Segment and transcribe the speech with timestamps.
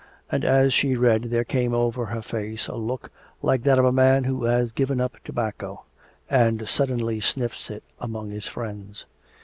[0.31, 3.11] And as she read there came over her face a look
[3.43, 5.83] like that of a man who has given up tobacco
[6.27, 9.05] and suddenly sniffs it among his friends.